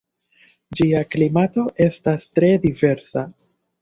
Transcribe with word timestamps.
Ĝia 0.77 1.01
klimato 1.11 1.67
estas 1.89 2.25
tre 2.39 2.51
diversa. 2.65 3.29